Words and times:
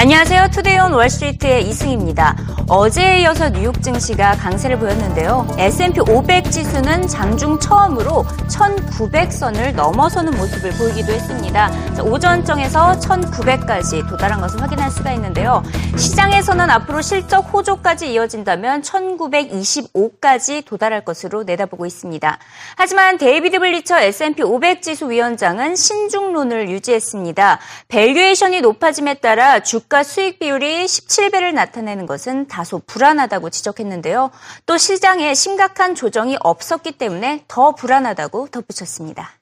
안녕하세요. 0.00 0.50
투데이온 0.52 0.92
월스트리트의 0.92 1.68
이승입니다. 1.68 2.36
어제에 2.68 3.22
이어서 3.22 3.48
뉴욕 3.48 3.82
증시가 3.82 4.36
강세를 4.36 4.78
보였는데요. 4.78 5.44
S&P 5.58 6.00
500 6.02 6.52
지수는 6.52 7.08
장중 7.08 7.58
처음으로 7.58 8.24
1900선을 8.48 9.74
넘어서는 9.74 10.36
모습을 10.36 10.70
보이기도 10.74 11.12
했습니다. 11.12 11.94
자, 11.94 12.02
오전장에서 12.04 13.00
1900까지 13.00 14.08
도달한 14.08 14.40
것을 14.40 14.62
확인할 14.62 14.88
수가 14.92 15.10
있는데요. 15.14 15.64
시장에서는 15.96 16.70
앞으로 16.70 17.02
실적 17.02 17.40
호조까지 17.52 18.12
이어진다면 18.12 18.82
1925까지 18.82 20.64
도달할 20.64 21.04
것으로 21.04 21.42
내다보고 21.42 21.86
있습니다. 21.86 22.38
하지만 22.76 23.18
데이비드 23.18 23.58
블리처 23.58 23.98
S&P 23.98 24.44
500 24.44 24.80
지수 24.82 25.10
위원장은 25.10 25.74
신중론을 25.74 26.70
유지했습니다. 26.70 27.58
밸류에이션이 27.88 28.60
높아짐에 28.60 29.14
따라 29.14 29.58
주 29.58 29.87
주가 29.88 30.02
수익 30.02 30.38
비율이 30.38 30.84
17배를 30.84 31.54
나타내는 31.54 32.04
것은 32.04 32.46
다소 32.46 32.78
불안하다고 32.78 33.48
지적했는데요. 33.48 34.30
또 34.66 34.76
시장에 34.76 35.32
심각한 35.32 35.94
조정이 35.94 36.36
없었기 36.40 36.92
때문에 36.92 37.46
더 37.48 37.74
불안하다고 37.74 38.48
덧붙였습니다. 38.48 39.37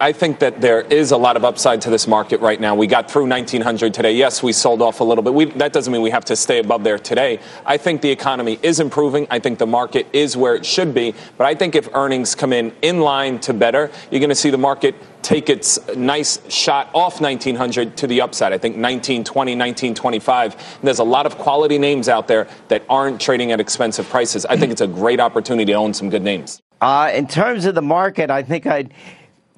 I 0.00 0.10
think 0.10 0.40
that 0.40 0.60
there 0.60 0.80
is 0.80 1.12
a 1.12 1.16
lot 1.16 1.36
of 1.36 1.44
upside 1.44 1.80
to 1.82 1.90
this 1.90 2.08
market 2.08 2.40
right 2.40 2.60
now. 2.60 2.74
We 2.74 2.88
got 2.88 3.08
through 3.08 3.28
1900 3.28 3.94
today. 3.94 4.12
Yes, 4.12 4.42
we 4.42 4.52
sold 4.52 4.82
off 4.82 4.98
a 4.98 5.04
little 5.04 5.22
bit. 5.22 5.32
We, 5.32 5.44
that 5.44 5.72
doesn't 5.72 5.92
mean 5.92 6.02
we 6.02 6.10
have 6.10 6.24
to 6.24 6.34
stay 6.34 6.58
above 6.58 6.82
there 6.82 6.98
today. 6.98 7.38
I 7.64 7.76
think 7.76 8.02
the 8.02 8.10
economy 8.10 8.58
is 8.60 8.80
improving. 8.80 9.28
I 9.30 9.38
think 9.38 9.60
the 9.60 9.68
market 9.68 10.08
is 10.12 10.36
where 10.36 10.56
it 10.56 10.66
should 10.66 10.94
be. 10.94 11.14
But 11.38 11.46
I 11.46 11.54
think 11.54 11.76
if 11.76 11.88
earnings 11.94 12.34
come 12.34 12.52
in 12.52 12.74
in 12.82 13.02
line 13.02 13.38
to 13.40 13.54
better, 13.54 13.88
you're 14.10 14.18
going 14.18 14.30
to 14.30 14.34
see 14.34 14.50
the 14.50 14.58
market 14.58 14.96
take 15.22 15.48
its 15.48 15.78
nice 15.94 16.40
shot 16.52 16.90
off 16.92 17.20
1900 17.20 17.96
to 17.98 18.08
the 18.08 18.20
upside. 18.20 18.52
I 18.52 18.58
think 18.58 18.74
1920, 18.74 19.52
1925. 19.52 20.80
There's 20.82 20.98
a 20.98 21.04
lot 21.04 21.24
of 21.24 21.38
quality 21.38 21.78
names 21.78 22.08
out 22.08 22.26
there 22.26 22.48
that 22.66 22.82
aren't 22.88 23.20
trading 23.20 23.52
at 23.52 23.60
expensive 23.60 24.08
prices. 24.08 24.44
I 24.44 24.56
think 24.56 24.72
it's 24.72 24.80
a 24.80 24.88
great 24.88 25.20
opportunity 25.20 25.66
to 25.66 25.74
own 25.74 25.94
some 25.94 26.10
good 26.10 26.22
names. 26.22 26.60
Uh, 26.80 27.12
in 27.14 27.28
terms 27.28 27.64
of 27.64 27.76
the 27.76 27.82
market, 27.82 28.28
I 28.28 28.42
think 28.42 28.66
I'd 28.66 28.92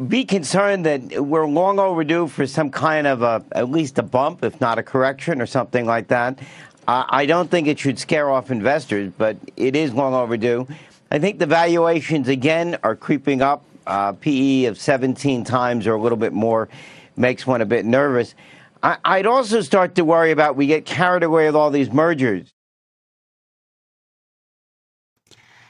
be 0.09 0.25
concerned 0.25 0.85
that 0.85 1.25
we're 1.25 1.47
long 1.47 1.79
overdue 1.79 2.27
for 2.27 2.47
some 2.47 2.71
kind 2.71 3.07
of 3.07 3.23
a, 3.23 3.43
at 3.53 3.71
least 3.71 3.99
a 3.99 4.03
bump, 4.03 4.45
if 4.45 4.61
not 4.61 4.79
a 4.79 4.83
correction 4.83 5.41
or 5.41 5.47
something 5.47 5.87
like 5.87 6.09
that. 6.09 6.39
I 6.89 7.27
don't 7.27 7.51
think 7.51 7.67
it 7.67 7.81
should 7.81 7.99
scare 7.99 8.31
off 8.31 8.53
investors, 8.53 9.13
but 9.19 9.37
it 9.57 9.75
is 9.75 9.93
long 9.93 10.15
overdue. 10.15 10.69
I 11.11 11.19
think 11.19 11.41
the 11.41 11.47
valuations 11.47 12.29
again 12.29 12.79
are 12.85 12.95
creeping 12.95 13.43
up. 13.43 13.65
Uh, 13.89 14.13
PE 14.13 14.65
of 14.65 14.79
17 14.79 15.45
times 15.45 15.87
or 15.87 15.95
a 15.95 16.01
little 16.01 16.19
bit 16.19 16.33
more 16.33 16.69
makes 17.17 17.47
one 17.47 17.61
a 17.61 17.67
bit 17.67 17.85
nervous. 17.85 18.35
I, 18.83 18.99
I'd 19.05 19.27
also 19.27 19.61
start 19.61 19.95
to 19.97 20.05
worry 20.05 20.33
about 20.33 20.57
we 20.57 20.67
get 20.67 20.85
carried 20.85 21.23
away 21.23 21.47
with 21.47 21.55
all 21.55 21.71
these 21.71 21.93
mergers. 21.93 22.53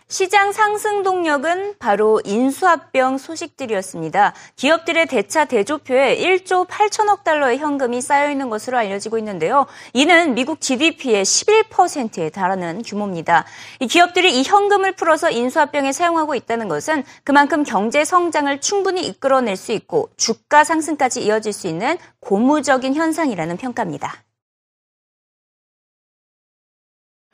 시장 0.08 0.52
상승 0.52 1.02
동력은 1.02 1.74
바로 1.80 2.20
인수합병 2.24 3.18
소식들이었습니다. 3.18 4.34
기업들의 4.54 5.06
대차 5.06 5.46
대조표에 5.46 6.16
1조 6.18 6.68
8천억 6.68 7.24
달러의 7.24 7.58
현금이 7.58 8.00
쌓여 8.00 8.30
있는 8.30 8.48
것으로 8.48 8.78
알려지고 8.78 9.18
있는데요. 9.18 9.66
이는 9.94 10.34
미국 10.34 10.60
GDP의 10.60 11.24
11%에 11.24 12.30
달하는 12.30 12.82
규모입니다. 12.82 13.46
이 13.80 13.88
기업들이 13.88 14.38
이 14.38 14.44
현금을 14.44 14.92
풀어서 14.92 15.28
인수합병에 15.28 15.90
사용하고 15.90 16.36
있다는 16.36 16.68
것은 16.68 17.02
그만큼 17.24 17.64
경제 17.64 18.04
성장을 18.04 18.60
충분히 18.60 19.04
이끌어낼 19.08 19.56
수 19.56 19.72
있고 19.72 20.10
주가 20.16 20.62
상승까지 20.62 21.24
이어질 21.24 21.52
수 21.52 21.66
있는 21.66 21.98
고무적인 22.20 22.94
현상이라는 22.94 23.56
평가입니다. 23.56 24.14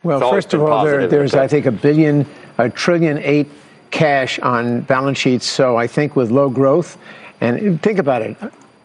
Well, 0.05 0.21
first 0.27 0.57
of 0.57 0.65
all, 0.65 0.85
there, 0.85 1.07
there's, 1.07 1.39
I 1.39 1.47
think, 1.47 1.65
a 1.65 1.71
billion 1.71 2.27
a 2.63 2.71
trillion 2.71 3.19
eight 3.19 3.49
cash 3.91 4.39
on 4.39 4.83
balance 4.83 5.19
sheets. 5.19 5.47
So 5.47 5.77
I 5.77 5.87
think 5.87 6.17
with 6.17 6.31
low 6.31 6.49
growth, 6.49 6.97
and 7.41 7.83
think 7.83 7.99
about 7.99 8.23
it, 8.23 8.37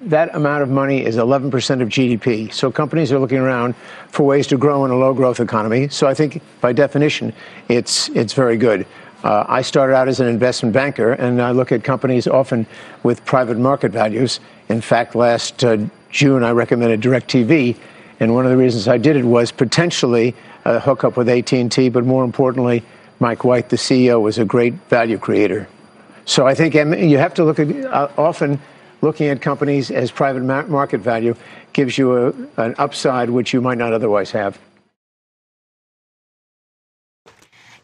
that 0.02 0.34
amount 0.36 0.64
of 0.64 0.70
money 0.70 1.04
is 1.04 1.16
11% 1.18 1.82
of 1.82 1.90
GDP. 1.90 2.52
So 2.52 2.72
companies 2.72 3.12
are 3.12 3.20
looking 3.20 3.38
around 3.38 3.76
for 4.10 4.26
ways 4.26 4.48
to 4.48 4.58
grow 4.58 4.86
in 4.86 4.92
a 4.92 4.96
low 4.96 5.14
growth 5.14 5.40
economy. 5.40 5.90
So 5.90 6.08
I 6.08 6.14
think 6.14 6.42
by 6.62 6.74
definition, 6.74 7.34
it's, 7.70 8.10
it's 8.10 8.34
very 8.34 8.58
good. 8.58 8.86
Uh, 9.24 9.46
I 9.48 9.62
started 9.62 9.96
out 9.96 10.08
as 10.08 10.20
an 10.20 10.28
investment 10.28 10.74
banker, 10.74 11.14
and 11.14 11.42
I 11.42 11.52
look 11.52 11.72
at 11.72 11.84
companies 11.84 12.28
often 12.28 12.68
with 13.04 13.26
private 13.26 13.58
market 13.58 13.92
values. 13.92 14.40
In 14.70 14.82
fact, 14.82 15.16
last 15.16 15.64
uh, 15.64 15.78
June, 16.12 16.44
I 16.44 16.52
recommended 16.52 17.02
DirecTV, 17.02 17.76
and 18.20 18.34
one 18.34 18.46
of 18.46 18.52
the 18.52 18.58
reasons 18.58 18.88
I 18.88 18.98
did 18.98 19.16
it 19.16 19.26
was 19.26 19.52
potentially 19.52 20.36
a 20.66 20.80
hookup 20.80 21.18
with 21.18 21.30
AT&T, 21.30 21.90
but 21.90 22.06
more 22.06 22.24
importantly, 22.24 22.84
Mike 23.20 23.44
White, 23.44 23.70
the 23.70 23.78
CEO, 23.78 24.22
was 24.22 24.38
a 24.38 24.46
great 24.46 24.74
value 24.90 25.18
creator. 25.18 25.68
So 26.26 26.46
I 26.46 26.54
think 26.54 26.76
you 26.76 27.18
have 27.18 27.34
to 27.36 27.44
look 27.44 27.60
at 27.60 27.70
uh, 27.86 28.10
often 28.18 28.60
looking 29.02 29.28
at 29.28 29.42
companies 29.42 29.92
as 29.92 30.12
private 30.12 30.44
market 30.44 31.02
value 31.02 31.36
gives 31.74 31.98
you 31.98 32.28
a, 32.28 32.34
an 32.58 32.76
upside 32.78 33.30
which 33.30 33.54
you 33.54 33.62
might 33.62 33.78
not 33.78 33.94
otherwise 33.94 34.32
have. 34.32 34.60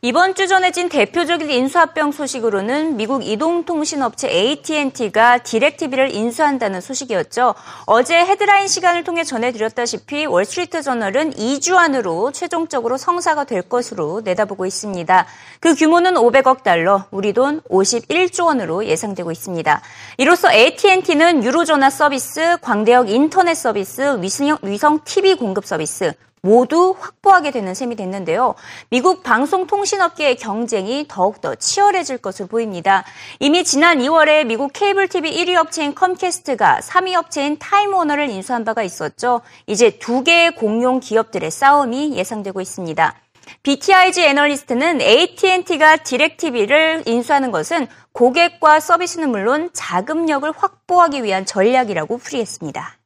이번 0.06 0.36
주 0.36 0.50
전해진 0.50 0.90
대표적인 0.90 1.50
인수합병 1.50 2.12
소식으로는 2.12 2.98
미국 2.98 3.26
이동통신업체 3.26 4.30
AT&T가 4.30 5.38
디렉TV를 5.38 6.14
인수한다는 6.14 6.82
소식이었죠. 6.82 7.56
어제 7.86 8.18
헤드라인 8.18 8.68
시간을 8.68 9.06
통해 9.06 9.24
전해드렸다시피 9.24 10.26
월스트리트 10.26 10.82
저널은 10.82 11.36
2주 11.36 11.78
안으로 11.78 12.34
최종적으로 12.34 12.98
성사가 12.98 13.46
될 13.46 13.62
것으로 13.62 14.20
내다보고 14.26 14.66
있습니다. 14.66 15.26
그 15.62 15.74
규모는 15.74 16.16
500억 16.16 16.64
달러, 16.64 17.06
우리 17.10 17.32
돈 17.32 17.62
51조 17.62 18.48
원으로 18.48 18.84
예상되고 18.86 19.32
있습니다. 19.32 19.82
이로써 20.18 20.52
AT&T는 20.52 21.46
유선전화 21.46 21.90
서비스, 21.90 22.58
광대역 22.60 23.10
인터넷 23.10 23.54
서비스, 23.54 24.22
위성, 24.22 24.58
위성 24.64 25.00
TV 25.06 25.36
공급 25.36 25.66
서비스, 25.66 26.12
모두 26.44 26.94
확보하게 27.00 27.52
되는 27.52 27.74
셈이 27.74 27.96
됐는데요. 27.96 28.56
미국 28.90 29.24
방송통신업계의 29.24 30.36
경쟁이 30.36 31.06
더욱더 31.08 31.56
치열해질 31.56 32.18
것으로 32.18 32.50
보입니다. 32.50 33.06
이미 33.40 33.64
지난 33.64 34.00
2월에 34.00 34.46
미국 34.46 34.74
케이블 34.74 35.08
TV 35.08 35.32
1위 35.32 35.56
업체인 35.56 35.96
컴캐스트가 35.96 36.82
3위 36.84 37.16
업체인 37.16 37.58
타임워너를 37.60 38.30
인수한 38.30 38.66
바가 38.66 38.84
있었죠. 38.84 39.40
이제 39.68 39.92
두 40.00 40.26
개의 40.26 40.54
공룡 40.56 41.00
기업들의 41.00 41.50
싸움이 41.50 42.18
예상되고 42.18 42.60
있습니다. 42.60 43.16
BTIG 43.64 44.24
애널리스트는 44.24 45.00
AT&T가 45.00 45.98
디렉TV를 45.98 47.04
인수하는 47.06 47.52
것은 47.52 47.88
고객과 48.12 48.82
서비스는 48.82 49.30
물론 49.30 49.70
자금력을 49.72 50.52
확보하기 50.52 51.24
위한 51.24 51.46
전략이라고 51.46 52.18
풀이했습니다. 52.18 52.98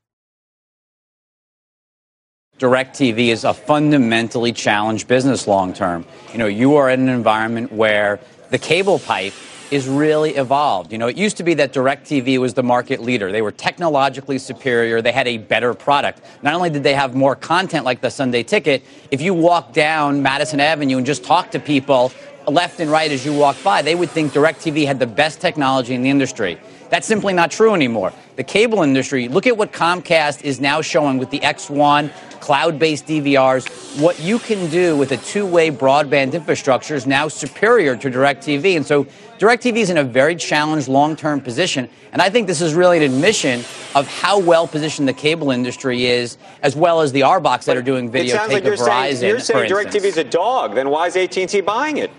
DirecTV 2.59 3.27
is 3.27 3.43
a 3.43 3.53
fundamentally 3.53 4.51
challenged 4.51 5.07
business 5.07 5.47
long 5.47 5.73
term. 5.73 6.05
You 6.31 6.39
know, 6.39 6.47
you 6.47 6.75
are 6.75 6.89
in 6.89 7.01
an 7.01 7.09
environment 7.09 7.71
where 7.71 8.19
the 8.49 8.57
cable 8.57 8.97
pipe 8.97 9.33
is 9.69 9.87
really 9.87 10.35
evolved. 10.35 10.91
You 10.91 10.97
know, 10.97 11.07
it 11.07 11.17
used 11.17 11.37
to 11.37 11.43
be 11.43 11.53
that 11.55 11.71
DirecTV 11.71 12.39
was 12.39 12.55
the 12.55 12.63
market 12.63 13.01
leader. 13.01 13.31
They 13.31 13.43
were 13.43 13.51
technologically 13.51 14.39
superior. 14.39 15.03
They 15.03 15.11
had 15.11 15.27
a 15.27 15.37
better 15.37 15.73
product. 15.75 16.21
Not 16.41 16.55
only 16.55 16.71
did 16.71 16.81
they 16.81 16.95
have 16.95 17.13
more 17.13 17.35
content 17.35 17.85
like 17.85 18.01
the 18.01 18.09
Sunday 18.09 18.41
Ticket, 18.41 18.83
if 19.11 19.21
you 19.21 19.35
walk 19.35 19.73
down 19.73 20.23
Madison 20.23 20.59
Avenue 20.59 20.97
and 20.97 21.05
just 21.05 21.23
talk 21.23 21.51
to 21.51 21.59
people 21.59 22.11
left 22.47 22.79
and 22.79 22.89
right 22.89 23.11
as 23.11 23.25
you 23.25 23.33
walk 23.33 23.61
by, 23.61 23.81
they 23.83 23.93
would 23.93 24.09
think 24.09 24.31
DirecTV 24.31 24.87
had 24.87 24.99
the 24.99 25.05
best 25.05 25.41
technology 25.41 25.93
in 25.93 26.01
the 26.01 26.09
industry. 26.09 26.57
That's 26.89 27.07
simply 27.07 27.33
not 27.33 27.51
true 27.51 27.73
anymore. 27.73 28.13
The 28.35 28.43
cable 28.43 28.83
industry, 28.83 29.27
look 29.27 29.47
at 29.47 29.57
what 29.57 29.73
Comcast 29.73 30.43
is 30.43 30.59
now 30.59 30.81
showing 30.81 31.17
with 31.17 31.29
the 31.29 31.39
X1 31.39 32.11
cloud 32.39 32.79
based 32.79 33.05
DVRs. 33.07 33.99
What 34.01 34.19
you 34.19 34.39
can 34.39 34.69
do 34.69 34.95
with 34.95 35.11
a 35.11 35.17
two 35.17 35.45
way 35.45 35.71
broadband 35.71 36.33
infrastructure 36.33 36.95
is 36.95 37.05
now 37.07 37.27
superior 37.27 37.97
to 37.97 38.09
DirecTV. 38.09 38.77
And 38.77 38.85
so 38.85 39.05
DirecTV 39.39 39.77
is 39.77 39.89
in 39.89 39.97
a 39.97 40.03
very 40.03 40.35
challenged 40.35 40.87
long 40.87 41.15
term 41.15 41.41
position. 41.41 41.89
And 42.13 42.21
I 42.21 42.29
think 42.29 42.47
this 42.47 42.61
is 42.61 42.73
really 42.73 42.97
an 42.97 43.03
admission 43.03 43.61
of 43.95 44.07
how 44.07 44.39
well 44.39 44.67
positioned 44.67 45.07
the 45.07 45.13
cable 45.13 45.51
industry 45.51 46.05
is, 46.05 46.37
as 46.61 46.75
well 46.75 47.01
as 47.01 47.11
the 47.11 47.21
RBox 47.21 47.65
that 47.65 47.75
are 47.75 47.81
doing 47.81 48.09
video. 48.09 48.35
It 48.35 48.37
sounds 48.37 48.53
like 48.53 48.63
you're 48.63 48.77
Verizon, 48.77 49.15
saying, 49.15 49.29
you're 49.29 49.39
saying 49.39 49.71
DirecTV 49.71 50.03
is 50.05 50.17
a 50.17 50.23
dog. 50.23 50.75
Then 50.75 50.89
why 50.89 51.07
is 51.07 51.17
AT&T 51.17 51.61
buying 51.61 51.97
it? 51.97 52.11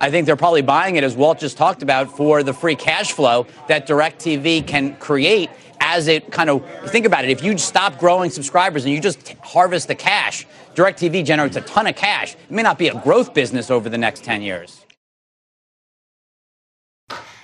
I 0.00 0.10
think 0.10 0.26
they're 0.26 0.36
probably 0.36 0.62
buying 0.62 0.96
it, 0.96 1.04
as 1.04 1.16
Walt 1.16 1.38
just 1.38 1.56
talked 1.56 1.82
about, 1.82 2.14
for 2.16 2.42
the 2.42 2.52
free 2.52 2.76
cash 2.76 3.12
flow 3.12 3.46
that 3.68 3.86
DirecTV 3.86 4.66
can 4.66 4.96
create 4.96 5.50
as 5.80 6.08
it 6.08 6.30
kind 6.30 6.50
of 6.50 6.64
think 6.90 7.06
about 7.06 7.24
it. 7.24 7.30
If 7.30 7.42
you 7.42 7.56
stop 7.58 7.98
growing 7.98 8.30
subscribers 8.30 8.84
and 8.84 8.92
you 8.92 9.00
just 9.00 9.34
harvest 9.42 9.88
the 9.88 9.94
cash, 9.94 10.46
DirecTV 10.74 11.24
generates 11.24 11.56
a 11.56 11.62
ton 11.62 11.86
of 11.86 11.96
cash. 11.96 12.34
It 12.34 12.50
may 12.50 12.62
not 12.62 12.78
be 12.78 12.88
a 12.88 12.94
growth 13.00 13.32
business 13.32 13.70
over 13.70 13.88
the 13.88 13.98
next 13.98 14.24
10 14.24 14.42
years. 14.42 14.82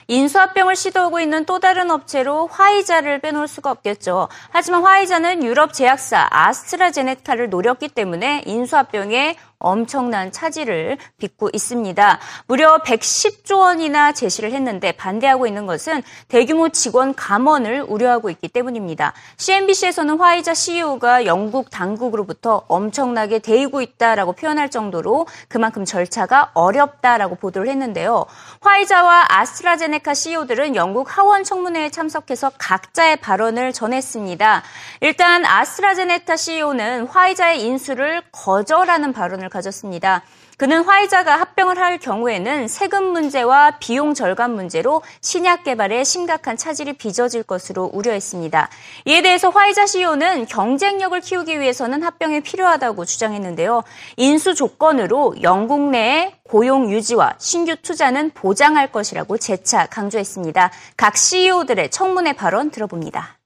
인수합병을 0.09 0.77
시도하고 0.77 1.21
있는 1.21 1.47
또 1.47 1.59
다른 1.59 1.91
업체로 1.91 2.47
화이자를 2.49 3.21
빼놓을 3.21 3.49
수가 3.49 3.71
없겠죠. 3.71 4.29
하지만 4.51 4.83
화이자는 4.83 5.43
유럽 5.45 5.73
제약사 5.73 6.29
아스트라제네카를 6.31 7.49
노렸기 7.49 7.89
때문에 7.89 8.43
인수합병에 8.45 9.37
엄청난 9.60 10.32
차질을 10.32 10.98
빚고 11.18 11.50
있습니다. 11.52 12.20
무려 12.48 12.78
110조 12.80 13.60
원이나 13.60 14.12
제시를 14.12 14.52
했는데 14.52 14.92
반대하고 14.92 15.48
있는 15.48 15.66
것은 15.66 16.04
대규모 16.28 16.70
직원 16.70 17.16
감원을 17.16 17.84
우려하고 17.88 18.30
있기 18.30 18.50
때문입니다. 18.50 19.14
CNBC에서는 19.38 20.20
화이자 20.20 20.54
CEO가 20.54 21.26
영국 21.26 21.70
당국으로부터 21.72 22.64
엄청나게 22.68 23.40
대이고 23.40 23.82
있다라고 23.82 24.34
표현할 24.34 24.70
정도로 24.70 25.28
그만큼 25.48 25.86
절차가 25.86 26.52
어렵다라고 26.54 27.36
보도를 27.36 27.70
했는데요. 27.70 28.26
화이자와 28.62 29.26
아스트라제네카 29.30 30.14
CEO들은 30.14 30.76
영국 30.76 31.18
하원 31.18 31.44
청문회에 31.44 31.90
참석해서 31.90 32.52
각자의 32.58 33.18
발언을 33.18 33.74
전했습니다. 33.74 34.64
일단 35.02 35.46
아스트라제네카 35.46 36.38
CEO는 36.38 37.08
화이자의 37.08 37.64
인수를 37.64 38.22
거절하는 38.32 39.14
발언을 39.14 39.47
관심을 39.48 39.50
가졌습니다. 39.50 40.22
그는 40.58 40.84
화이자가 40.84 41.40
합병을 41.40 41.78
할 41.78 41.98
경우에는 41.98 42.68
세금 42.68 43.06
문제와 43.12 43.78
비용 43.80 44.14
절감 44.14 44.52
문제로 44.52 45.02
신약 45.22 45.64
개발에 45.64 46.04
심각한 46.04 46.58
차질이 46.58 46.94
빚어질 46.94 47.44
것으로 47.44 47.90
우려했습니다. 47.94 48.70
이에 49.06 49.22
대해서 49.22 49.50
화이자 49.50 49.86
CEO는 49.86 50.46
경쟁력을 50.46 51.20
키우기 51.22 51.60
위해서는 51.60 52.04
합병이 52.04 52.42
필요하다고 52.42 53.06
주장했는데요. 53.06 53.84
인수 54.18 54.56
조건으로 54.56 55.36
영국 55.42 55.90
내의 55.90 56.34
고용 56.44 56.92
유지와 56.92 57.36
신규 57.38 57.76
투자는 57.76 58.32
보장할 58.32 58.92
것이라고 58.92 59.38
재차 59.38 59.86
강조했습니다. 59.88 60.72
각 60.96 61.18
CEO들의 61.18 61.92
청문회 61.92 62.34
발언 62.34 62.72
들어봅니다. 62.72 63.37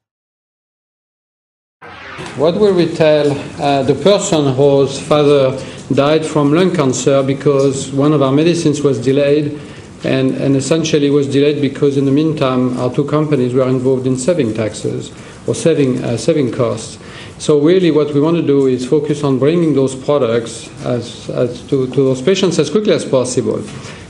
What 2.37 2.55
will 2.55 2.73
we 2.73 2.87
tell 2.87 3.31
uh, 3.61 3.83
the 3.83 3.95
person 3.95 4.53
whose 4.55 4.99
father 4.99 5.57
died 5.93 6.25
from 6.25 6.53
lung 6.53 6.73
cancer 6.73 7.21
because 7.21 7.91
one 7.91 8.13
of 8.13 8.21
our 8.21 8.31
medicines 8.31 8.81
was 8.81 8.99
delayed 8.99 9.59
and, 10.03 10.31
and 10.35 10.55
essentially 10.55 11.09
was 11.09 11.27
delayed 11.27 11.61
because 11.61 11.97
in 11.97 12.05
the 12.05 12.11
meantime 12.11 12.77
our 12.79 12.93
two 12.93 13.05
companies 13.05 13.53
were 13.53 13.67
involved 13.67 14.07
in 14.07 14.17
saving 14.17 14.53
taxes 14.53 15.11
or 15.47 15.53
saving, 15.53 16.03
uh, 16.03 16.17
saving 16.17 16.51
costs. 16.51 16.97
So 17.37 17.59
really 17.59 17.91
what 17.91 18.13
we 18.13 18.21
want 18.21 18.37
to 18.37 18.43
do 18.43 18.67
is 18.67 18.85
focus 18.87 19.23
on 19.23 19.39
bringing 19.39 19.73
those 19.73 19.95
products 19.95 20.69
as, 20.85 21.29
as 21.31 21.61
to, 21.63 21.87
to 21.87 21.95
those 21.95 22.21
patients 22.21 22.59
as 22.59 22.69
quickly 22.69 22.93
as 22.93 23.03
possible. 23.03 23.63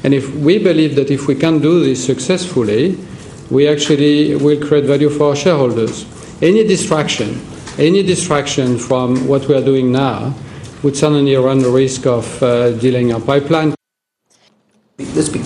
And 0.03 0.13
if 0.13 0.33
we 0.35 0.57
believe 0.57 0.95
that 0.95 1.09
if 1.11 1.27
we 1.27 1.35
can 1.35 1.59
do 1.59 1.83
this 1.83 2.05
successfully, 2.05 2.97
we 3.49 3.67
actually 3.67 4.35
will 4.35 4.65
create 4.65 4.85
value 4.85 5.09
for 5.09 5.29
our 5.29 5.35
shareholders. 5.35 6.05
Any 6.41 6.65
distraction, 6.65 7.39
any 7.77 8.03
distraction 8.03 8.77
from 8.77 9.27
what 9.27 9.47
we 9.47 9.55
are 9.55 9.63
doing 9.63 9.91
now 9.91 10.33
would 10.83 10.95
suddenly 10.95 11.35
run 11.35 11.59
the 11.59 11.69
risk 11.69 12.05
of 12.05 12.41
uh, 12.41 12.71
delaying 12.71 13.13
our 13.13 13.21
pipeline. 13.21 13.73
Let's 14.97 15.29
be 15.29 15.39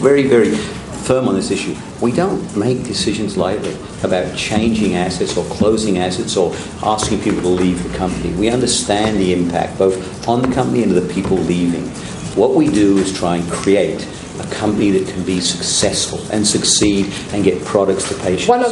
very, 0.00 0.26
very 0.26 0.54
firm 1.02 1.28
on 1.28 1.34
this 1.34 1.50
issue. 1.50 1.74
We 2.00 2.12
don't 2.12 2.56
make 2.56 2.84
decisions 2.84 3.36
lightly 3.36 3.76
about 4.02 4.36
changing 4.36 4.94
assets 4.94 5.36
or 5.36 5.44
closing 5.46 5.98
assets 5.98 6.36
or 6.36 6.54
asking 6.82 7.20
people 7.20 7.42
to 7.42 7.48
leave 7.48 7.82
the 7.82 7.96
company. 7.98 8.32
We 8.34 8.48
understand 8.48 9.18
the 9.18 9.32
impact 9.32 9.78
both 9.78 10.28
on 10.28 10.42
the 10.42 10.54
company 10.54 10.82
and 10.82 10.92
the 10.92 11.12
people 11.12 11.36
leaving. 11.36 11.88
What 12.36 12.54
we 12.54 12.68
do 12.70 12.98
is 12.98 13.16
try 13.16 13.36
and 13.36 13.50
create 13.50 14.06
a 14.40 14.46
company 14.54 14.90
that 14.92 15.08
can 15.12 15.24
be 15.24 15.40
successful 15.40 16.20
and 16.30 16.46
succeed 16.46 17.12
and 17.32 17.44
get 17.44 17.62
products 17.64 18.08
to 18.08 18.14
patients. 18.22 18.71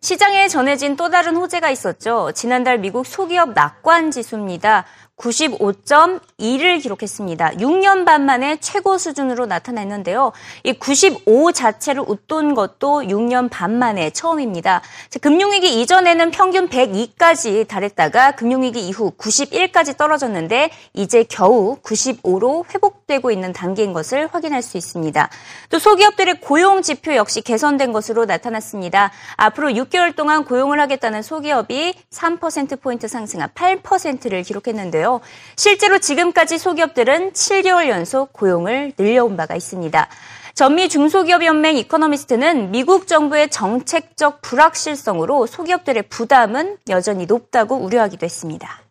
시장에 0.00 0.46
전해진 0.46 0.96
또 0.96 1.10
다른 1.10 1.34
호재가 1.36 1.70
있었죠. 1.70 2.30
지난달 2.32 2.78
미국 2.78 3.04
소기업 3.04 3.52
낙관 3.52 4.12
지수입니다. 4.12 4.84
95.2를 5.18 6.80
기록했습니다. 6.80 7.54
6년 7.54 8.04
반 8.04 8.24
만에 8.24 8.56
최고 8.60 8.96
수준으로 8.98 9.46
나타났는데요. 9.46 10.32
이 10.62 10.72
95 10.72 11.52
자체를 11.52 12.04
웃돈 12.06 12.54
것도 12.54 13.02
6년 13.02 13.50
반 13.50 13.78
만에 13.78 14.10
처음입니다. 14.10 14.80
금융위기 15.20 15.80
이전에는 15.80 16.30
평균 16.30 16.68
102까지 16.68 17.66
달했다가 17.66 18.32
금융위기 18.32 18.86
이후 18.86 19.10
91까지 19.18 19.96
떨어졌는데 19.96 20.70
이제 20.94 21.24
겨우 21.28 21.76
95로 21.82 22.64
회복되고 22.72 23.30
있는 23.30 23.52
단계인 23.52 23.92
것을 23.92 24.28
확인할 24.32 24.62
수 24.62 24.76
있습니다. 24.76 25.28
또 25.70 25.78
소기업들의 25.78 26.40
고용 26.40 26.82
지표 26.82 27.16
역시 27.16 27.40
개선된 27.40 27.92
것으로 27.92 28.24
나타났습니다. 28.24 29.10
앞으로 29.36 29.70
6개월 29.70 30.14
동안 30.14 30.44
고용을 30.44 30.78
하겠다는 30.80 31.22
소기업이 31.22 31.94
3%포인트 32.10 33.08
상승한 33.08 33.48
8%를 33.54 34.42
기록했는데요. 34.42 35.07
있는데요. 35.08 35.20
실제로 35.56 35.98
지금까지 35.98 36.58
소기업들은 36.58 37.32
7개월 37.32 37.88
연속 37.88 38.32
고용을 38.32 38.92
늘려온 38.98 39.36
바가 39.36 39.56
있습니다. 39.56 40.08
전미 40.54 40.88
중소기업연맹 40.88 41.76
이코노미스트는 41.78 42.70
미국 42.72 43.06
정부의 43.06 43.48
정책적 43.48 44.42
불확실성으로 44.42 45.46
소기업들의 45.46 46.04
부담은 46.08 46.78
여전히 46.88 47.26
높다고 47.26 47.76
우려하기도 47.76 48.24
했습니다. 48.24 48.82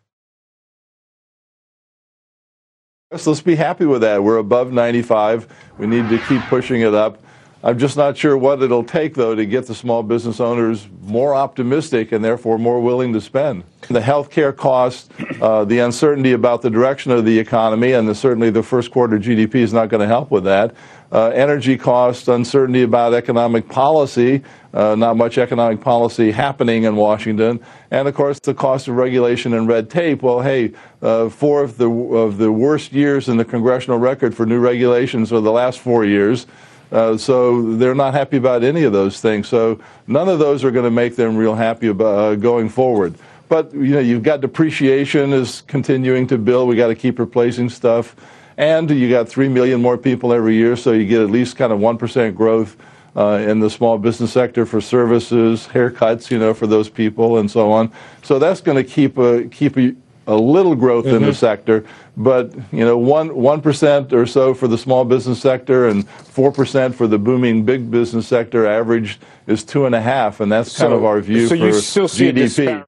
Let's 3.10 3.42
be 3.42 3.54
happy 3.54 3.86
with 3.86 4.00
that. 4.00 4.20
We're 4.20 4.38
above 4.38 4.70
95. 4.70 5.46
We 5.78 5.86
need 5.86 6.10
to 6.10 6.18
keep 6.28 6.42
pushing 6.50 6.84
it 6.84 6.94
up. 6.94 7.18
I'm 7.62 7.76
just 7.76 7.96
not 7.96 8.16
sure 8.16 8.38
what 8.38 8.62
it'll 8.62 8.84
take, 8.84 9.14
though, 9.14 9.34
to 9.34 9.44
get 9.44 9.66
the 9.66 9.74
small 9.74 10.04
business 10.04 10.38
owners 10.38 10.86
more 11.02 11.34
optimistic 11.34 12.12
and 12.12 12.24
therefore 12.24 12.56
more 12.56 12.80
willing 12.80 13.12
to 13.14 13.20
spend. 13.20 13.64
The 13.88 13.98
healthcare 13.98 14.56
costs, 14.56 15.08
uh, 15.40 15.64
the 15.64 15.80
uncertainty 15.80 16.32
about 16.32 16.62
the 16.62 16.70
direction 16.70 17.10
of 17.10 17.24
the 17.24 17.36
economy, 17.36 17.94
and 17.94 18.08
the, 18.08 18.14
certainly 18.14 18.50
the 18.50 18.62
first 18.62 18.92
quarter 18.92 19.18
GDP 19.18 19.56
is 19.56 19.72
not 19.72 19.88
going 19.88 20.00
to 20.00 20.06
help 20.06 20.30
with 20.30 20.44
that. 20.44 20.72
Uh, 21.10 21.28
energy 21.30 21.76
costs, 21.76 22.28
uncertainty 22.28 22.82
about 22.82 23.12
economic 23.12 23.68
policy, 23.68 24.42
uh, 24.74 24.94
not 24.94 25.16
much 25.16 25.36
economic 25.36 25.80
policy 25.80 26.30
happening 26.30 26.84
in 26.84 26.94
Washington, 26.94 27.58
and 27.90 28.06
of 28.06 28.14
course 28.14 28.38
the 28.40 28.52
cost 28.52 28.88
of 28.88 28.94
regulation 28.94 29.54
and 29.54 29.66
red 29.66 29.88
tape. 29.88 30.22
Well, 30.22 30.42
hey, 30.42 30.72
uh, 31.00 31.30
four 31.30 31.62
of 31.62 31.78
the 31.78 31.90
of 31.90 32.36
the 32.36 32.52
worst 32.52 32.92
years 32.92 33.30
in 33.30 33.38
the 33.38 33.44
congressional 33.44 33.98
record 33.98 34.36
for 34.36 34.44
new 34.44 34.58
regulations 34.60 35.32
are 35.32 35.40
the 35.40 35.50
last 35.50 35.78
four 35.78 36.04
years. 36.04 36.46
Uh, 36.90 37.16
so 37.16 37.74
they're 37.76 37.94
not 37.94 38.14
happy 38.14 38.38
about 38.38 38.64
any 38.64 38.84
of 38.84 38.92
those 38.92 39.20
things. 39.20 39.48
So 39.48 39.80
none 40.06 40.28
of 40.28 40.38
those 40.38 40.64
are 40.64 40.70
going 40.70 40.84
to 40.84 40.90
make 40.90 41.16
them 41.16 41.36
real 41.36 41.54
happy 41.54 41.88
about 41.88 42.18
uh, 42.18 42.34
going 42.34 42.68
forward. 42.68 43.14
But 43.48 43.72
you 43.72 43.94
know, 43.94 44.00
you've 44.00 44.22
got 44.22 44.40
depreciation 44.40 45.32
is 45.32 45.62
continuing 45.62 46.26
to 46.28 46.38
build. 46.38 46.68
We 46.68 46.76
got 46.76 46.88
to 46.88 46.94
keep 46.94 47.18
replacing 47.18 47.70
stuff, 47.70 48.14
and 48.56 48.90
you 48.90 49.08
got 49.10 49.28
three 49.28 49.48
million 49.48 49.80
more 49.80 49.98
people 49.98 50.32
every 50.32 50.54
year, 50.54 50.76
so 50.76 50.92
you 50.92 51.06
get 51.06 51.22
at 51.22 51.30
least 51.30 51.56
kind 51.56 51.72
of 51.72 51.78
one 51.78 51.98
percent 51.98 52.36
growth. 52.36 52.76
Uh, 53.16 53.38
in 53.38 53.58
the 53.58 53.68
small 53.68 53.98
business 53.98 54.30
sector 54.30 54.64
for 54.64 54.80
services, 54.80 55.66
haircuts, 55.72 56.30
you 56.30 56.38
know, 56.38 56.54
for 56.54 56.68
those 56.68 56.88
people, 56.88 57.38
and 57.38 57.50
so 57.50 57.72
on. 57.72 57.90
So 58.22 58.38
that's 58.38 58.60
going 58.60 58.76
to 58.76 58.88
keep 58.88 59.18
a 59.18 59.44
keep 59.48 59.76
a, 59.76 59.92
a 60.28 60.36
little 60.36 60.76
growth 60.76 61.06
mm-hmm. 61.06 61.16
in 61.16 61.22
the 61.22 61.28
mm-hmm. 61.28 61.36
sector, 61.36 61.84
but 62.16 62.54
you 62.70 62.84
know, 62.84 62.96
one 62.96 63.34
one 63.34 63.60
percent 63.60 64.12
or 64.12 64.26
so 64.26 64.54
for 64.54 64.68
the 64.68 64.78
small 64.78 65.04
business 65.04 65.40
sector 65.40 65.88
and 65.88 66.08
four 66.08 66.52
percent 66.52 66.94
for 66.94 67.08
the 67.08 67.18
booming 67.18 67.64
big 67.64 67.90
business 67.90 68.28
sector. 68.28 68.66
Average 68.66 69.18
is 69.46 69.64
two 69.64 69.86
and 69.86 69.94
a 69.94 70.00
half, 70.00 70.40
and 70.40 70.52
that's 70.52 70.76
kind 70.78 70.92
of 70.92 71.04
our 71.04 71.20
view 71.20 71.48
so 71.48 71.56
for 71.56 71.56
you 71.56 71.72
still 71.72 72.08
see 72.08 72.30
GDP. 72.30 72.84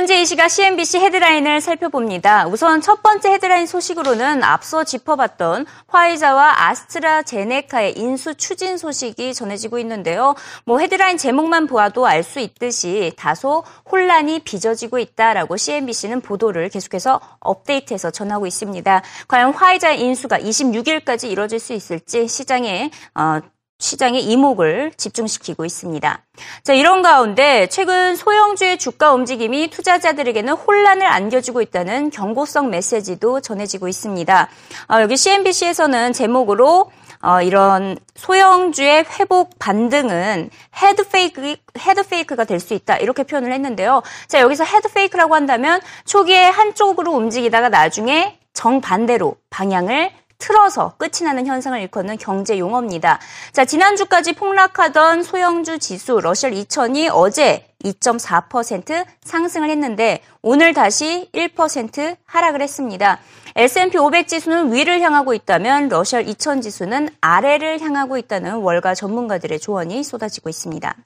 현재 0.00 0.22
이 0.22 0.24
시각 0.24 0.48
CNBC 0.48 0.98
헤드라인을 0.98 1.60
살펴봅니다. 1.60 2.46
우선 2.46 2.80
첫 2.80 3.02
번째 3.02 3.32
헤드라인 3.32 3.66
소식으로는 3.66 4.42
앞서 4.42 4.82
짚어봤던 4.82 5.66
화이자와 5.88 6.68
아스트라제네카의 6.68 7.98
인수 7.98 8.34
추진 8.36 8.78
소식이 8.78 9.34
전해지고 9.34 9.78
있는데요. 9.80 10.34
뭐 10.64 10.78
헤드라인 10.78 11.18
제목만 11.18 11.66
보아도 11.66 12.06
알 12.06 12.22
수 12.22 12.40
있듯이 12.40 13.12
다소 13.18 13.62
혼란이 13.92 14.38
빚어지고 14.38 14.98
있다라고 14.98 15.58
CNBC는 15.58 16.22
보도를 16.22 16.70
계속해서 16.70 17.20
업데이트해서 17.38 18.10
전하고 18.10 18.46
있습니다. 18.46 19.02
과연 19.28 19.52
화이자의 19.52 20.00
인수가 20.00 20.38
26일까지 20.38 21.30
이뤄질 21.30 21.60
수 21.60 21.74
있을지 21.74 22.26
시장에 22.26 22.90
어, 23.14 23.40
시장의 23.80 24.22
이목을 24.24 24.92
집중시키고 24.96 25.64
있습니다. 25.64 26.22
자, 26.62 26.72
이런 26.72 27.02
가운데 27.02 27.66
최근 27.68 28.14
소형주의 28.14 28.78
주가 28.78 29.12
움직임이 29.12 29.68
투자자들에게는 29.70 30.52
혼란을 30.52 31.06
안겨주고 31.06 31.62
있다는 31.62 32.10
경고성 32.10 32.70
메시지도 32.70 33.40
전해지고 33.40 33.88
있습니다. 33.88 34.48
아, 34.86 35.02
여기 35.02 35.16
CNBC에서는 35.16 36.12
제목으로 36.12 36.92
어, 37.22 37.42
이런 37.42 37.98
소형주의 38.14 39.04
회복 39.18 39.58
반등은 39.58 40.48
head 40.82 41.06
fake 41.06 41.56
head 41.78 42.06
fake가 42.06 42.44
될 42.44 42.60
수 42.60 42.72
있다 42.72 42.96
이렇게 42.96 43.24
표현을 43.24 43.52
했는데요. 43.52 44.02
자 44.26 44.40
여기서 44.40 44.64
head 44.64 44.90
fake라고 44.90 45.34
한다면 45.34 45.80
초기에 46.06 46.44
한쪽으로 46.44 47.12
움직이다가 47.12 47.68
나중에 47.68 48.38
정반대로 48.54 49.36
방향을 49.50 50.12
틀어서 50.40 50.94
끝이 50.98 51.22
나는 51.22 51.46
현상을 51.46 51.80
일컫는 51.80 52.18
경제 52.18 52.58
용어입니다. 52.58 53.20
자, 53.52 53.64
지난주까지 53.64 54.32
폭락하던 54.32 55.22
소형주 55.22 55.78
지수 55.78 56.18
러셀 56.20 56.52
2000이 56.52 57.10
어제 57.12 57.68
2.4% 57.84 59.06
상승을 59.22 59.70
했는데 59.70 60.22
오늘 60.42 60.74
다시 60.74 61.30
1% 61.32 62.16
하락을 62.26 62.60
했습니다. 62.62 63.20
S&P 63.54 63.98
500 63.98 64.28
지수는 64.28 64.72
위를 64.72 65.00
향하고 65.00 65.34
있다면 65.34 65.88
러셀 65.88 66.28
2000 66.28 66.60
지수는 66.60 67.10
아래를 67.20 67.80
향하고 67.80 68.18
있다는 68.18 68.56
월가 68.56 68.94
전문가들의 68.94 69.60
조언이 69.60 70.02
쏟아지고 70.02 70.48
있습니다. 70.48 70.96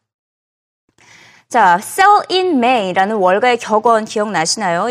자, 1.54 1.78
Sell 1.80 2.22
in 2.32 2.56
May라는 2.56 3.14
월가의 3.14 3.58
격언 3.58 4.06
기억나시나요? 4.06 4.88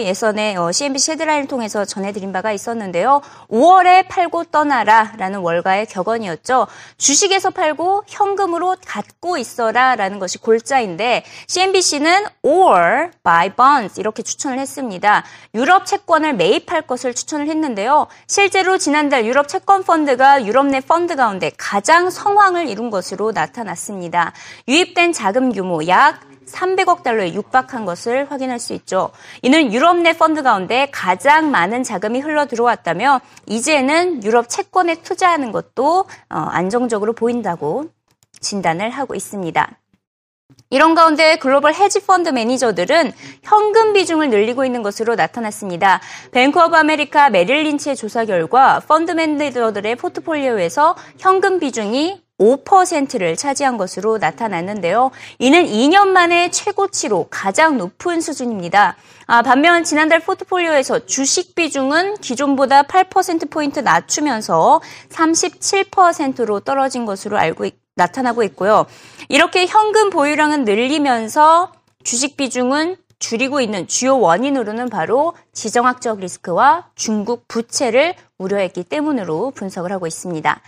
CNBC 0.71 1.11
어, 1.11 1.13
헤드라인을 1.15 1.49
통해서 1.49 1.83
전해드린 1.83 2.31
바가 2.31 2.53
있었는데요. 2.53 3.21
5월에 3.49 4.07
팔고 4.07 4.45
떠나라 4.45 5.11
라는 5.17 5.39
월가의 5.39 5.87
격언이었죠. 5.87 6.67
주식에서 6.97 7.49
팔고 7.49 8.05
현금으로 8.07 8.77
갖고 8.85 9.37
있어라 9.37 9.97
라는 9.97 10.19
것이 10.19 10.37
골자인데 10.37 11.25
CNBC는 11.47 12.27
or 12.43 13.09
buy 13.25 13.49
bonds 13.49 13.99
이렇게 13.99 14.23
추천을 14.23 14.57
했습니다. 14.57 15.25
유럽 15.53 15.85
채권을 15.85 16.33
매입할 16.35 16.83
것을 16.83 17.13
추천을 17.13 17.49
했는데요. 17.49 18.07
실제로 18.25 18.77
지난달 18.77 19.25
유럽 19.25 19.49
채권 19.49 19.83
펀드가 19.83 20.45
유럽 20.45 20.67
내 20.67 20.79
펀드 20.79 21.17
가운데 21.17 21.51
가장 21.57 22.09
성황을 22.09 22.69
이룬 22.69 22.89
것으로 22.89 23.33
나타났습니다. 23.33 24.31
유입된 24.69 25.11
자금 25.11 25.51
규모 25.51 25.85
약 25.89 26.21
300억 26.53 27.03
달러에 27.03 27.33
육박한 27.33 27.85
것을 27.85 28.31
확인할 28.31 28.59
수 28.59 28.73
있죠. 28.73 29.09
이는 29.41 29.73
유럽 29.73 29.97
내 29.97 30.13
펀드 30.13 30.43
가운데 30.43 30.87
가장 30.91 31.51
많은 31.51 31.83
자금이 31.83 32.19
흘러 32.19 32.45
들어왔다며 32.45 33.21
이제는 33.47 34.23
유럽 34.23 34.47
채권에 34.47 34.95
투자하는 35.01 35.51
것도 35.51 36.05
어, 36.29 36.37
안정적으로 36.37 37.13
보인다고 37.13 37.85
진단을 38.39 38.89
하고 38.89 39.15
있습니다. 39.15 39.77
이런 40.69 40.95
가운데 40.95 41.35
글로벌 41.35 41.75
헤지 41.75 42.03
펀드 42.05 42.29
매니저들은 42.29 43.11
현금 43.43 43.93
비중을 43.93 44.31
늘리고 44.31 44.65
있는 44.65 44.81
것으로 44.81 45.13
나타났습니다. 45.13 46.01
뱅크 46.31 46.59
오브 46.59 46.75
아메리카 46.75 47.29
메릴 47.29 47.63
린치의 47.63 47.95
조사 47.95 48.25
결과 48.25 48.79
펀드 48.79 49.11
매니저들의 49.11 49.95
포트폴리오에서 49.97 50.95
현금 51.19 51.59
비중이 51.59 52.22
5%를 52.39 53.35
차지한 53.35 53.77
것으로 53.77 54.17
나타났는데요. 54.17 55.11
이는 55.39 55.65
2년 55.65 56.07
만에 56.07 56.51
최고치로 56.51 57.27
가장 57.29 57.77
높은 57.77 58.21
수준입니다. 58.21 58.95
아, 59.27 59.41
반면 59.41 59.83
지난달 59.83 60.19
포트폴리오에서 60.19 61.05
주식 61.05 61.55
비중은 61.55 62.15
기존보다 62.15 62.83
8%포인트 62.83 63.79
낮추면서 63.79 64.81
37%로 65.09 66.59
떨어진 66.61 67.05
것으로 67.05 67.37
알고 67.37 67.69
나타나고 67.95 68.43
있고요. 68.43 68.85
이렇게 69.29 69.65
현금 69.65 70.09
보유량은 70.09 70.65
늘리면서 70.65 71.71
주식 72.03 72.35
비중은 72.35 72.97
줄이고 73.19 73.61
있는 73.61 73.87
주요 73.87 74.19
원인으로는 74.19 74.89
바로 74.89 75.33
지정학적 75.53 76.19
리스크와 76.19 76.89
중국 76.95 77.47
부채를 77.47 78.15
우려했기 78.37 78.83
때문으로 78.83 79.51
분석을 79.51 79.93
하고 79.93 80.07
있습니다. 80.07 80.59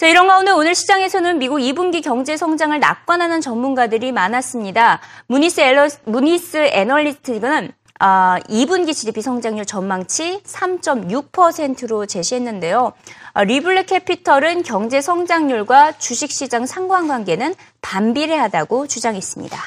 자, 0.00 0.06
이런 0.06 0.26
가운데 0.28 0.50
오늘 0.50 0.74
시장에서는 0.74 1.38
미국 1.38 1.58
2분기 1.58 2.02
경제 2.02 2.34
성장을 2.34 2.80
낙관하는 2.80 3.42
전문가들이 3.42 4.12
많았습니다. 4.12 4.98
무니스, 5.26 5.60
엘러, 5.60 5.88
무니스 6.04 6.56
애널리스트는 6.56 7.70
아, 7.98 8.38
2분기 8.48 8.94
GDP 8.94 9.20
성장률 9.20 9.66
전망치 9.66 10.40
3.6%로 10.42 12.06
제시했는데요. 12.06 12.94
아, 13.34 13.44
리블레 13.44 13.82
캐피털은 13.82 14.62
경제 14.62 15.02
성장률과 15.02 15.98
주식시장 15.98 16.64
상관관계는 16.64 17.54
반비례하다고 17.82 18.86
주장했습니다. 18.86 19.58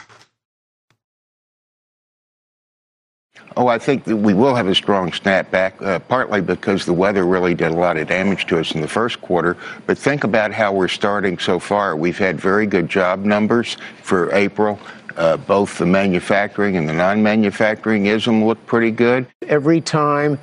Oh, 3.56 3.68
I 3.68 3.78
think 3.78 4.06
that 4.06 4.18
we 4.18 4.34
will 4.34 4.56
have 4.56 4.68
a 4.68 4.74
strong 4.74 5.12
snapback, 5.12 5.80
uh, 5.82 6.00
partly 6.00 6.42
because 6.42 6.86
the 6.86 6.94
weather 6.94 7.26
really 7.26 7.54
did 7.54 7.72
a 7.72 7.76
lot 7.76 7.98
of 7.98 8.08
damage 8.08 8.48
to 8.48 8.60
us 8.60 8.74
in 8.74 8.82
the 8.82 8.88
first 8.88 9.22
quarter. 9.22 9.58
But 9.86 9.98
think 9.98 10.24
about 10.24 10.52
how 10.52 10.74
we're 10.74 10.88
starting 10.88 11.38
so 11.38 11.60
far. 11.60 11.96
We've 11.96 12.18
had 12.18 12.40
very 12.40 12.66
good 12.66 12.90
job 12.90 13.24
numbers 13.24 13.78
for 14.02 14.34
April. 14.34 14.80
Uh, 15.16 15.38
both 15.38 15.78
the 15.78 15.86
manufacturing 15.86 16.76
and 16.76 16.90
the 16.90 16.94
non-manufacturing 16.94 18.08
ism 18.08 18.44
look 18.44 18.64
pretty 18.66 18.90
good. 18.90 19.28
Every 19.44 19.80
time 19.80 20.40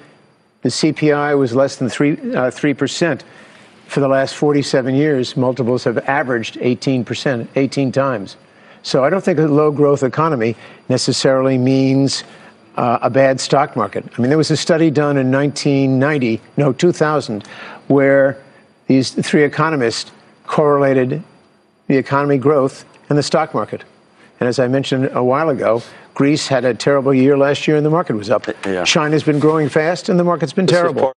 the 0.63 0.69
CPI 0.69 1.37
was 1.37 1.55
less 1.55 1.77
than 1.77 1.89
three 1.89 2.17
uh, 2.35 2.53
three 2.53 2.75
percent 2.75 3.25
for 3.89 3.99
the 3.99 4.07
last 4.07 4.37
47 4.37 4.95
years, 4.95 5.37
multiples 5.37 5.83
have 5.83 5.99
averaged 5.99 6.59
18 6.61 7.05
percent, 7.05 7.51
18 7.57 7.91
times. 7.91 8.37
So 8.83 9.05
I 9.05 9.11
don't 9.11 9.23
think 9.23 9.41
a 9.41 9.47
low 9.47 9.73
growth 9.73 10.05
economy 10.05 10.55
necessarily 10.89 11.59
means 11.59 12.23
uh, 12.77 12.99
a 13.03 13.11
bad 13.11 13.41
stock 13.41 13.77
market. 13.77 14.05
I 14.17 14.21
mean, 14.21 14.29
there 14.29 14.39
was 14.39 14.51
a 14.51 14.57
study 14.57 14.91
done 14.91 15.17
in 15.17 15.31
1990, 15.31 16.41
no, 16.57 16.73
2000, 16.73 17.47
where 17.89 18.41
these 18.87 19.11
three 19.11 19.45
economists 19.45 20.11
correlated 20.47 21.23
the 21.87 21.97
economy 21.97 22.39
growth 22.39 22.85
and 23.09 23.19
the 23.19 23.23
stock 23.23 23.55
market. 23.55 23.85
And 24.39 24.49
as 24.49 24.59
I 24.59 24.69
mentioned 24.69 25.11
a 25.13 25.23
while 25.23 25.51
ago, 25.51 25.83
Greece 26.15 26.49
had 26.49 26.65
a 26.65 26.75
terrible 26.75 27.13
year 27.13 27.37
last 27.37 27.69
year 27.69 27.77
and 27.77 27.85
the 27.85 27.91
market 27.91 28.17
was 28.17 28.31
up. 28.31 28.47
Yeah. 28.65 28.85
China's 28.85 29.23
been 29.23 29.39
growing 29.39 29.69
fast 29.69 30.09
and 30.09 30.19
the 30.19 30.25
market's 30.25 30.53
been 30.53 30.67
this 30.67 30.77
terrible. 30.77 31.13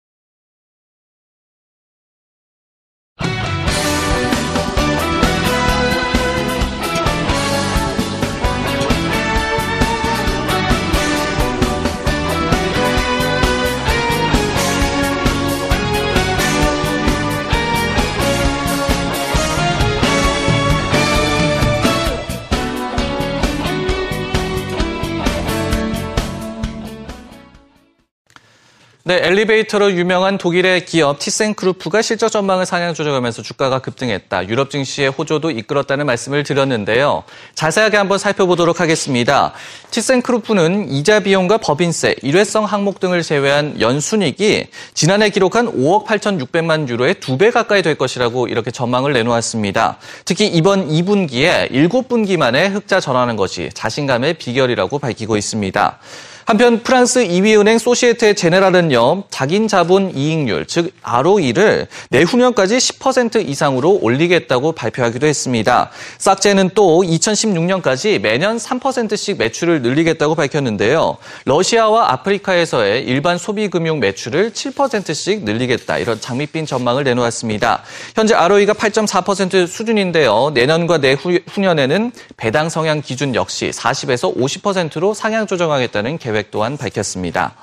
네, 29.11 29.19
엘리베이터로 29.25 29.95
유명한 29.95 30.39
독일의 30.39 30.87
기업 30.87 31.19
티센크루프가 31.19 32.01
실적 32.01 32.29
전망을 32.29 32.65
상향 32.65 32.95
조정하면서 32.95 33.43
주가가 33.43 33.81
급등했다. 33.81 34.47
유럽 34.47 34.71
증시의 34.71 35.09
호조도 35.09 35.51
이끌었다는 35.51 36.07
말씀을 36.07 36.45
드렸는데요. 36.45 37.25
자세하게 37.57 37.97
한번 37.97 38.19
살펴보도록 38.19 38.79
하겠습니다. 38.81 39.53
티센크루프는 39.91 40.93
이자 40.93 41.19
비용과 41.19 41.59
법인세, 41.59 42.15
일회성 42.23 42.67
항목 42.67 43.01
등을 43.01 43.25
제외한 43.25 43.81
연순익이 43.81 44.69
지난해 44.95 45.31
기록한 45.31 45.67
5억 45.67 46.07
8,600만 46.07 46.89
유로의 46.89 47.15
두배 47.19 47.51
가까이 47.51 47.83
될 47.83 47.97
것이라고 47.97 48.47
이렇게 48.47 48.71
전망을 48.71 49.13
내놓았습니다. 49.13 49.99
특히 50.25 50.47
이번 50.47 50.89
2분기에 50.89 51.73
7분기 51.73 52.37
만에 52.37 52.69
흑자 52.69 53.01
전환하는 53.01 53.35
것이 53.35 53.71
자신감의 53.75 54.35
비결이라고 54.35 55.01
밝히고 55.01 55.37
있습니다. 55.37 55.99
한편 56.45 56.83
프랑스 56.83 57.25
2위 57.27 57.61
은행 57.61 57.79
소시에테 57.79 58.35
제네랄은요, 58.35 59.25
자긴 59.31 59.69
자본 59.69 60.13
이익률, 60.17 60.67
즉 60.67 60.93
ROE를 61.03 61.87
내후년까지 62.11 62.79
10% 62.79 63.47
이상으로 63.49 63.99
올리겠다고 64.01 64.73
발표하기도 64.73 65.27
했습니다. 65.27 65.91
싹제는 66.19 66.71
또 66.75 67.03
2016년까지 67.03 68.21
매년 68.21 68.57
3%씩 68.57 69.39
매출을 69.39 69.83
늘리겠다고 69.83 70.35
밝혔는데요. 70.35 71.19
러시아와 71.45 72.13
아프리카에서의 72.13 73.05
일반 73.05 73.39
소비금융 73.39 74.01
매출을 74.01 74.51
7%씩 74.51 75.45
늘리겠다 75.45 75.99
이런 75.99 76.21
장밋빛 76.21 76.67
전망을 76.67 77.05
내놓았습니다. 77.05 77.83
현재 78.17 78.35
ROE가 78.35 78.73
8.4% 78.73 79.67
수준인데요. 79.67 80.51
내년과 80.55 80.99
내후년에는 80.99 82.13
배당 82.37 82.69
성향 82.69 83.03
기준 83.03 83.35
역시 83.35 83.71
40에서 83.71 84.37
50%로 84.37 85.15
상향 85.15 85.47
조정하겠다는 85.47 86.19
계획 86.19 86.30
계획 86.31 86.53
또한 86.53 86.77
밝혔습니다. 86.77 87.55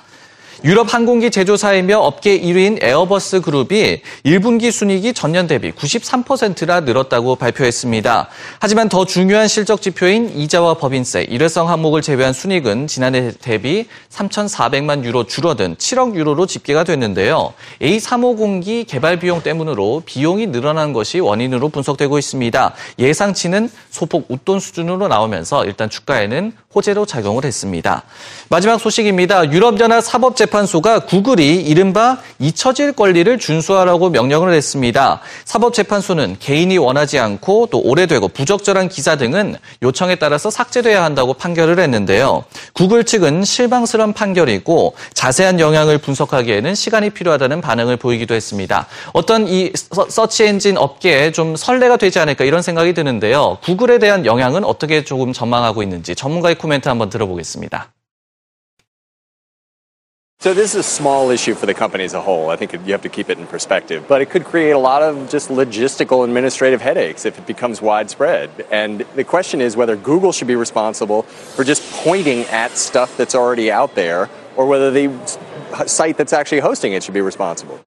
유럽 0.64 0.92
항공기 0.92 1.30
제조사이며 1.30 1.98
업계 1.98 2.40
1위인 2.40 2.82
에어버스 2.82 3.42
그룹이 3.42 4.02
1분기 4.26 4.72
순이익이 4.72 5.12
전년 5.12 5.46
대비 5.46 5.70
93%나 5.70 6.80
늘었다고 6.80 7.36
발표했습니다. 7.36 8.28
하지만 8.58 8.88
더 8.88 9.04
중요한 9.04 9.46
실적 9.46 9.80
지표인 9.80 10.36
이자와 10.36 10.74
법인세, 10.74 11.22
일회성 11.22 11.68
항목을 11.68 12.02
제외한 12.02 12.32
순이익은 12.32 12.88
지난해 12.88 13.30
대비 13.40 13.86
3,400만 14.10 15.04
유로 15.04 15.24
줄어든 15.24 15.76
7억 15.76 16.16
유로로 16.16 16.46
집계가 16.46 16.82
됐는데요. 16.82 17.52
A350기 17.80 18.88
개발 18.88 19.20
비용 19.20 19.42
때문으로 19.42 20.02
비용이 20.04 20.48
늘어난 20.48 20.92
것이 20.92 21.20
원인으로 21.20 21.68
분석되고 21.68 22.18
있습니다. 22.18 22.74
예상치는 22.98 23.70
소폭 23.90 24.26
웃돈 24.28 24.58
수준으로 24.58 25.06
나오면서 25.06 25.64
일단 25.66 25.88
주가에는 25.88 26.52
호재로 26.74 27.06
작용을 27.06 27.44
했습니다. 27.44 28.02
마지막 28.48 28.78
소식입니다. 28.78 29.52
유럽연합 29.52 30.02
사법재판소가 30.02 31.00
구글이 31.00 31.62
이른바 31.62 32.18
잊혀질 32.38 32.92
권리를 32.92 33.38
준수하라고 33.38 34.10
명령을 34.10 34.52
했습니다. 34.52 35.20
사법재판소는 35.44 36.36
개인이 36.40 36.76
원하지 36.78 37.18
않고 37.18 37.68
또 37.70 37.80
오래되고 37.80 38.28
부적절한 38.28 38.88
기사 38.88 39.16
등은 39.16 39.56
요청에 39.82 40.16
따라서 40.16 40.50
삭제돼야 40.50 41.04
한다고 41.04 41.34
판결을 41.34 41.78
했는데요. 41.78 42.44
구글 42.72 43.04
측은 43.04 43.44
실망스러운 43.44 44.12
판결이고 44.12 44.94
자세한 45.14 45.60
영향을 45.60 45.98
분석하기에는 45.98 46.74
시간이 46.74 47.10
필요하다는 47.10 47.60
반응을 47.60 47.96
보이기도 47.96 48.34
했습니다. 48.34 48.86
어떤 49.12 49.48
이 49.48 49.72
search 50.08 50.44
engine 50.44 50.76
업계에 50.76 51.32
좀 51.32 51.56
선례가 51.56 51.96
되지 51.96 52.18
않을까 52.18 52.44
이런 52.44 52.62
생각이 52.62 52.94
드는데요. 52.94 53.58
구글에 53.62 53.98
대한 53.98 54.26
영향은 54.26 54.64
어떻게 54.64 55.04
조금 55.04 55.32
전망하고 55.32 55.82
있는지 55.82 56.14
전문가의 56.14 56.56
코멘트 56.56 56.88
한번 56.88 57.10
들어보겠습니다. 57.10 57.88
So 60.40 60.54
this 60.54 60.76
is 60.76 60.86
a 60.86 60.88
small 60.88 61.30
issue 61.30 61.54
for 61.54 61.66
the 61.66 61.74
company 61.74 62.04
as 62.04 62.14
a 62.14 62.20
whole. 62.20 62.48
I 62.48 62.54
think 62.54 62.72
you 62.72 62.92
have 62.92 63.02
to 63.02 63.08
keep 63.08 63.28
it 63.28 63.40
in 63.40 63.46
perspective, 63.48 64.04
but 64.06 64.22
it 64.22 64.30
could 64.30 64.44
create 64.44 64.70
a 64.70 64.78
lot 64.78 65.02
of 65.02 65.28
just 65.28 65.48
logistical 65.48 66.24
administrative 66.24 66.80
headaches 66.80 67.26
if 67.26 67.40
it 67.40 67.44
becomes 67.44 67.82
widespread. 67.82 68.48
And 68.70 69.00
the 69.16 69.24
question 69.24 69.60
is 69.60 69.76
whether 69.76 69.96
Google 69.96 70.30
should 70.30 70.46
be 70.46 70.54
responsible 70.54 71.22
for 71.22 71.64
just 71.64 71.82
pointing 72.04 72.44
at 72.44 72.78
stuff 72.78 73.16
that's 73.16 73.34
already 73.34 73.72
out 73.72 73.96
there 73.96 74.30
or 74.54 74.66
whether 74.66 74.92
the 74.92 75.10
site 75.88 76.16
that's 76.16 76.32
actually 76.32 76.60
hosting 76.60 76.92
it 76.92 77.02
should 77.02 77.14
be 77.14 77.20
responsible. 77.20 77.84